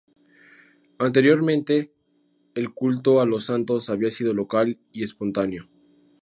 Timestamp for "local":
4.33-4.79